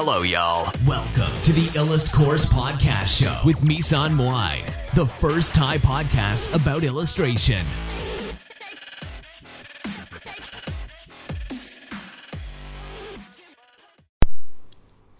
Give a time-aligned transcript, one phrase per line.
[0.00, 0.62] Hello, y'all.
[0.94, 4.54] Welcome to the Illust Course Podcast Show with Misan Moai,
[4.94, 7.64] the first Thai podcast about illustration.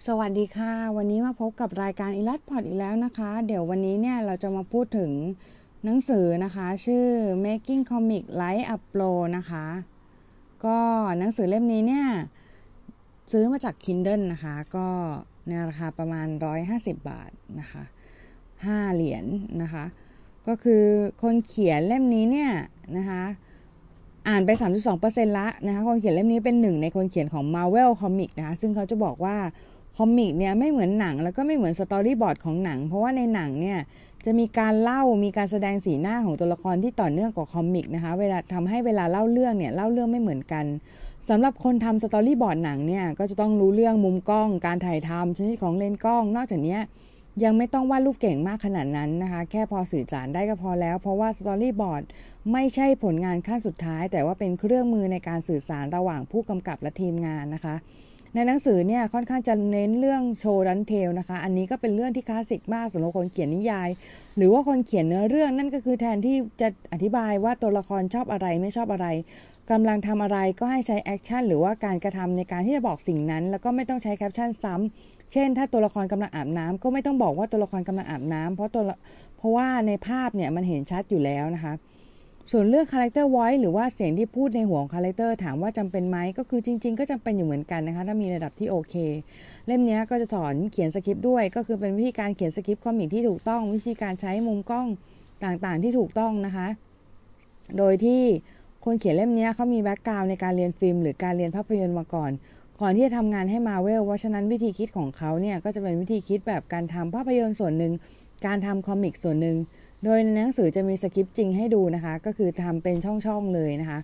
[0.06, 5.10] สวัสดีค่ะ วันนี้มาพบกับรายการอิลัสพอดอีกแล้วนะคะ เดี๋ยววันนี้เนี่ยเราจะมาพูดถึง
[5.84, 7.06] หนังสือนะคะ ชื่อ
[7.44, 9.66] Making Comic Light Up Pro นะคะ
[10.64, 10.78] ก็
[11.18, 12.08] หนังสือเล่มนี้เนี่ย
[13.32, 14.86] ซื้อมาจาก Kindle นะคะ ก็
[15.48, 16.26] ในราคาประมาณ
[16.68, 17.82] 150 บาทนะคะ
[18.38, 19.84] 5เหรียญนะคะ
[20.46, 20.84] ก็คือ
[21.22, 22.50] คนเขียนเล่มนี้เนี่ย
[22.96, 23.22] นะคะ
[24.28, 24.50] อ่านไป
[24.94, 29.36] 32%ละนะคะคนเขียนเล่มนี้เป็นหนึ่งในคนเขียนของ Marvel Comic นะคะซึ่งเขาจะบอกว่า
[29.96, 33.78] comic เนี่ยไม่เหมือนหนังแล้วก็ไม่เหมือน storyboard ของหนัง เพราะว่าในหนังเนี่ย
[34.24, 40.64] จะมีการเล่ามีการแสดงสีหน้าของตัวละครที่ต่อเนื่องกว่า comic นะคะเวลาทำให้เวลาเล่าเรื่องเนี่ยเล่าเรื่องไม่เหมือนกัน
[41.28, 46.78] สำหรับคนทำ storyboard หนังเนี่ยก็จะต้องรู้เรื่องมุมกล้อง การถ่ายทำชนิดของเลนส์กล้อง นอกจากนี้
[47.44, 52.02] ยังไม่ต้องวาดรูปเก่งมากขนาดนั้นนะคะ แค่พอสื่อสารได้ก็พอแล้ว เพราะว่า storyboard
[52.52, 57.74] ไม่ใช่ผลงานขั้นสุดท้าย แต่ว่าเป็นเครื่องมือในการสื่อสารระหว่างผู้กำกับและทีมงานนะคะ
[58.34, 63.88] ในหนังสือเนี่ยค่อนข้างจะเน้นเรื่อง show don't tell นะคะ อันนี้ก็เป็นเรื่องที่คลาสสิกมากสำหรับคนเขียนนิยาย
[64.36, 69.06] หรือว่าคนเขียนเนื้อเรื่องนั่นก็คือแทนที่จะอธิบายว่าตัวละครชอบอะไรไม่ชอบอะไร
[69.70, 78.82] กำลังทำอะไรก็ให้ใช้ action หรือว่าการกระทำในการที่จะบอกสิ่งนั้น แล้วก็ไม่ต้องใช้แคปชั่นซ้ำเช่น ถ้าตัวละครกำลังอาบน้ำก็ไม่ต้องบอกว่าตัวละครกำลังอาบน้ำเพราะตัว
[79.38, 81.74] เพราะว่าในภาพเนี่ยมันเห็นชัดอยู่แล้วนะคะ
[82.52, 88.94] ส่วนเรื่อง character voice หรือว่าเสียงที่พูดในหัวของ character ถามว่าจำเป็นไหมก็คือจริง ๆ ก็จำเป็นอยู่เหมือนกันนะคะ ถ้ามีระดับที่โอเค
[89.66, 94.86] เล่มนี้ก็จะสอนเขียนสคริปต์ด้วย ก็คือเป็นวิธีการเขียนสคริปต์ comic ที่ถูกต้อง วิธีการใช้มุมกล้อง
[95.44, 96.68] ต่างๆ ที่ถูกต้องนะคะ
[97.78, 98.22] โดยที่
[98.84, 102.30] คนเขียนเล่มนี้เขามี background ในการเรียนฟิล์ม หรือการเรียนภาพยนตร์มาก่อน
[102.80, 107.92] ก่อนที่จะทำงานให้มาเวลเพราะฉะนั้นวิธีคิดของเขาเนี่ยก็จะเป็นวิธีคิดแบบการทำภาพยนตร์ส่วนหนึ่ง
[108.46, 109.56] การทำคอมิกส่วนหนึ่ง
[110.04, 113.98] โดยในหนังสือจะมีสคริปต์จริงให้ดูนะคะ ก็คือทำเป็นช่องๆเลยนะคะ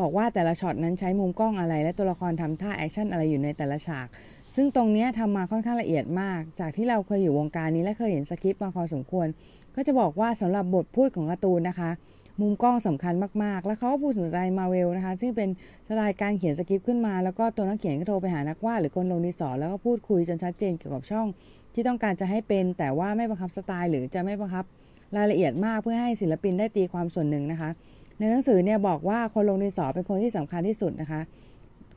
[0.00, 4.06] บอกว่าแต่ละช็อตนั้นใช้มุมกล้องอะไร และตัวละครทำท่า action อะไรอยู่ในแต่ละฉาก
[4.54, 9.26] ซึ่งตรงนี้ทำมาค่อนข้างละเอียดมาก จากที่เราเคยอยู่วงการนี้และเคยเห็นสคริปต์มาพอสมควร
[9.74, 11.90] ก็จะบอกว่าสำหรับบทพูดของการ์ตูนนะคะ
[12.40, 15.48] มุมกล้องสำคัญมากๆ แล้วเขาก็พูดถึงสไตล์มาเวลนะคะ ซึ่งเป็น
[15.88, 21.26] สไตล์การเขียนสคริปต์ขึ้นมา แล้วก็ตัวนักเขียนก็โทรไปหานักวาดหรือคนลงดินสอแล้วก็พูดคุยจนชัดเจนเกี่ยวกับช่อง
[21.74, 24.64] ที่ต้องการจะให้เป็น แต่ว่าไม่บังคับสไตล์หรือจะไม่บังคับ
[25.16, 27.70] รายละเอียดมากเพื่อให้ศิลปินได้ตีความส่วนหนึ่งนะคะ
[28.18, 31.20] ในหนังสือเนี่ยบอกว่าคนลงดินสอเป็นคนที่สำคัญที่สุดนะคะ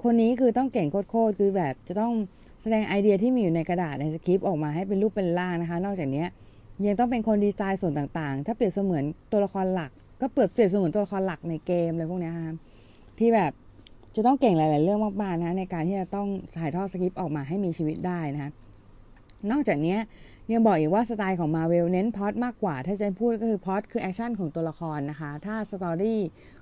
[0.04, 2.14] คนนี้คือต้องเก่งโคตรคือแบบจะต้อง
[2.62, 6.24] แสดงไอเดียที่มีอยู่ในกระดาษในสคริปต์ออกมาให้เป็นรูปเป็นร่างนะคะ นอกจากนี้
[6.86, 9.92] ยังต้องเป็นคนดีไซน์ส่วนต่างๆ ถ้าเปรียบเสมือนตัวละครหลัก
[10.22, 12.56] ก็เปรียบเปรียบเสมือนตัวละครหลักในเกมอะไรพวกนี้ค่ะ
[13.20, 13.52] ที่แบบ
[14.16, 18.52] จะต้องเก่งหลาย ๆ เรื่องมากๆนะในการที่จะต้องถ่ายทอดสคริปต์ออกมาให้มีชีวิตได้นะคะ
[19.52, 19.98] นอกจากนี้
[20.52, 26.22] ยังบอกอีกว่าสไตล์ของมาเวลเน้นพอดมากกว่า ถ้าจะพูดก็คือพอดคือ action ของตัวละครนะคะ ถ้า story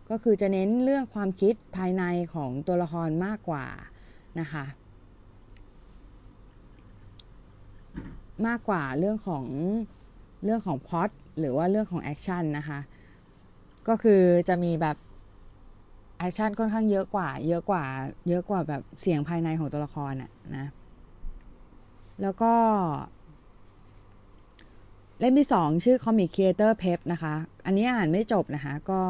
[0.09, 2.03] ก็คือจะเน้นเรื่องความคิดภายใน
[2.34, 3.66] ของตัวละครมากกว่า
[4.40, 4.66] นะคะ
[8.47, 9.46] มากกว่าเรื่องของ
[10.44, 11.09] เรื่องของพอด
[11.40, 12.79] หรือว่าเรื่องของ action นะคะ
[13.89, 14.97] ก็คือจะมีแบบ
[16.17, 17.83] action ค่อนข้างเยอะกว่า เยอะกว่า
[18.27, 20.65] เยอะกว่าแบบเสียงภายในของตัวละครอะนะ
[22.21, 22.53] แล้วก็
[25.19, 27.33] เล่มที่สองชื่อ Comic Creator Prep นะคะ
[27.65, 29.01] อันนี้อ่านไม่จบนะคะ ก็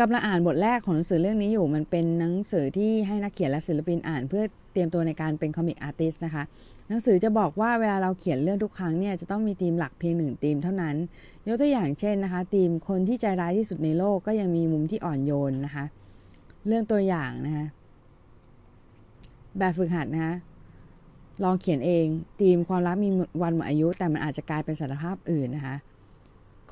[0.00, 4.42] กำลังอ่านบทแรกของหนังสือเรื่องนี้อยู่ มันเป็นหนังสือที่ให้นักเขียนและศิลปินอ่านเพื่อ
[4.72, 6.42] เตรียมตัวในการเป็นคอมิกอาร์ติสนะคะ
[6.88, 10.96] หนังสือจะบอกว่าเวลาเราเขียนเรื่องทุกครั้งเนี่ยจะต้องมีธีมหลักเพียงหนึ่งธีมเท่านั้น
[11.46, 15.84] ยกตัวอย่างเช่นนะคะธีมคนที่ใจร้ายที่สุดในโลกก็ยังมีมุมที่อ่อนโยนนะคะ
[16.66, 17.66] เรื่องตัวอย่างนะคะ
[19.58, 20.34] แบบฝึกหัดนะคะ
[21.44, 22.06] ลองเขียนเอง
[22.40, 23.08] ทีมความรักมี
[23.42, 25.76] วันหมดอายุ แต่มันอาจจะกลายเป็นสารภาพอื่นนะคะ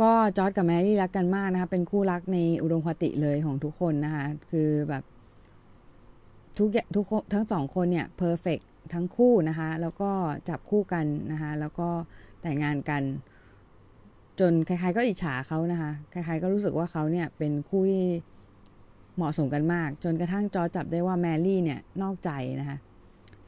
[0.00, 5.03] ก็จอร์ดกับแมรี่รักกันมากนะคะเป็นคู่รักในอุดมคติเลยของทุกคนนะคะคือแบบ
[6.58, 8.59] ทุกทุกทั้งสองคนเนี่ย perfect
[8.94, 10.10] ทั้งคู่นะคะ แล้วก็
[10.49, 11.88] จับคู่กันนะคะ แล้วก็
[12.43, 13.02] แต่งงานกัน
[14.40, 18.04] จนใครๆก็อิจฉาเขานะคะ ใครๆก็รู้สึกว่าเขาเนี่ยเป็นคู่ที่
[19.16, 22.78] เหมาะสมกันมาก จนกระทั่งจอร์จจับได้ว่าแมรี่เนี่ยนอกใจนะคะ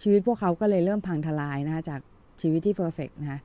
[0.03, 2.01] ชีวิตพวกเขาก็เลยเริ่มพังทลายนะคะจาก
[2.41, 3.41] ชีวิตที่ perfect นะคะ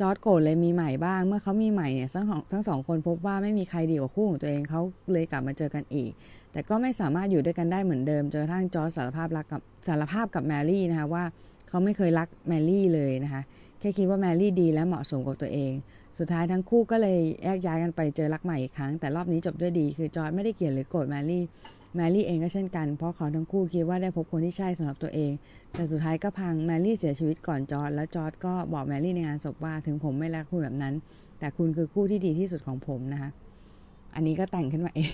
[0.00, 4.80] จอร์จโกรธเลยมีใหม่บ้าง เมื่อเขามีใหม่เนี่ยทั้งสองทั้งสองคนพบว่าไม่มีใครดีกว่าคู่ของตัวเองเขา
[5.12, 6.10] เลยกลับมาเจอกันอีก
[6.54, 11.24] แต่ก็ไม่สามารถอยู่ด้วยกันได้เหมือนเดิมจนกระทั่งจอร์จสารภาพรักกับสารภาพกับแมรี่นะคะว่า
[11.68, 13.42] เขาไม่เคยรักแมรี่เลยนะคะ
[13.80, 15.72] แค่คิดว่าแมรี่ดีและเหมาะสมกับตัวเอง
[16.18, 21.44] สุดท้ายทั้งคู่ก็เลยแยกย้ายกันไปเจอรักใหม่อีกครั้ง แต่รอบนี้จบด้วยดี คือจอร์จไม่ได้เกลียดหรือโกรธแมรี่
[21.96, 25.32] แมรี่เองก็เช่นกัน เพราะเขาทั้งคู่คิดว่าได้พบคนที่ใช่สำหรับตัวเอง
[25.74, 30.94] แต่สุดท้ายก็พังแมรี่เสียชีวิตก่อนจอร์จและจอร์จก็บอกแมรี่ในงานศพว่าถึงผมไม่รักคุณแบบนั้น
[31.38, 33.30] แต่คุณคือคู่ที่ดีที่สุดของผมนะคะ
[34.14, 35.12] อันนี้ก็แต่งขึ้นมาเอง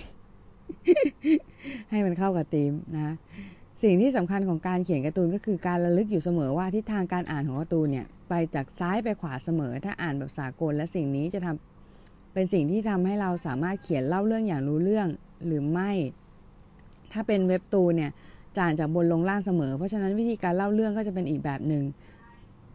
[1.89, 3.15] ให้มันเข้ากับธีมนะ
[3.83, 15.07] สิ่งที่สำคัญของการเขียนการ์ตูนก็คือการระลึกอยู่เสมอว่าทิศทางการอ่านของการ์ตูนเนี่ยไปจากซ้ายไปขวาเสมอ ถ้าอ่านแบบสากลและสิ่งนี้จะทำเป็นสิ่งที่ทำให้เราสามารถเขียนเล่าเรื่องอย่างรู้เรื่อง
[15.45, 15.91] หรือไม่
[17.11, 18.11] ถ้าเป็นเว็บตูนเนี่ย
[18.55, 21.83] จะอ่านจากบนลงล่างเสมอ เพราะฉะนั้นวิธีการเล่าเรื่องก็จะเป็นอีกแบบหนึ่ง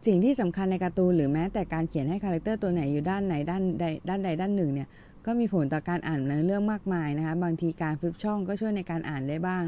[0.07, 4.87] สิ่งที่สำคัญในการ์ตูนหรือแม้แต่การเขียนให้ character ตัวไหนอยู่ด้านไหนด้านใดด้านใดด้านหนึ่งเนี่ย
[5.27, 9.63] ก็มีผลต่อการอ่านในเรื่องมากมายนะคะ บางทีการ flip ช่องก็ช่วยในการอ่านได้บ้าง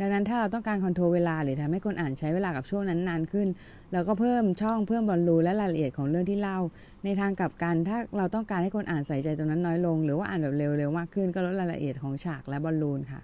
[0.00, 3.48] ดังนั้นถ้าเราต้องการ control เวลา หรือทำให้คนอ่านใช้เวลากับช่วงนั้นนานขึ้น
[3.92, 6.58] เราก็เพิ่มช่องเพิ่มบอลลูนและรายละเอียดของเรื่องที่เล่า
[7.04, 13.20] ในทางกลับกันถ้าเราต้องการให้คนอ่านใส่ใจตรงนั้นน้อยลง หรือว่าอ่านแบบเร็วๆมากขึ้น ก็ลดรายละเอียดของฉากและบอลลูนค่ะ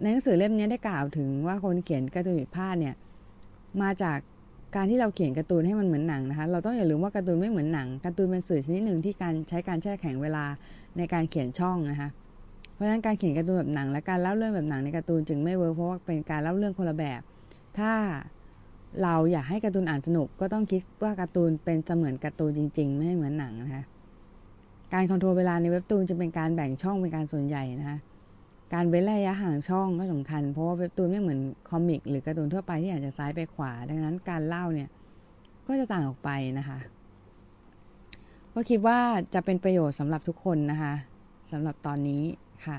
[0.00, 2.94] ในหนังสือเล่มนี้ได้กล่าวถึงว่าคนเขียนการ์ตูนผิดพลาดเนี่ย
[3.82, 4.18] มาจาก
[4.76, 10.44] การที่เราเขียนการ์ตูนให้มันเหมือนหนังนะคะ เราต้องอย่าลืมว่าการ์ตูนไม่เหมือนหนัง การ์ตูนเป็นสื่อชนิดหนึ่งที่การใช้การแช่แข็งเวลา
[10.98, 12.08] ในการเขียนช่องนะคะ
[12.74, 17.20] เพราะฉะนั้นการเขียนการ์ตูนแบบหนัง และการเล่าเรื่องแบบหนังในการ์ตูนจึงไม่ work เพราะว่าเป็นการเล่าเรื่องคนละแบบ
[17.78, 17.92] ถ้า
[19.02, 23.82] เราอยากให้การ์ตูนอ่านสนุก ก็ต้องคิดว่าการ์ตูนเป็นเสมือนการ์ตูนจริง ๆ ไม่เหมือนหนังนะคะ
[24.94, 27.98] การ control เวลาในเว็บตูนจะเป็นการแบ่งช่องเป็นการส่วนใหญ่นะคะ
[28.74, 34.88] การเว้นระยะห่างช่องก็สำคัญ เพราะว่าเว็บตูนไม่เหมือนคอมิก หรือการ์ตูนทั่วไปที่อาจจะซ้ายไปขวา ดังนั้นการเล่าเนี่ย
[35.66, 36.78] ก็จะต่างออกไปนะคะ
[38.54, 38.98] ก็คิดว่า
[39.34, 40.94] จะเป็นประโยชน์สำหรับทุกคนนะคะ
[41.50, 42.22] สำหรับตอนนี้
[42.66, 42.78] ค่ะ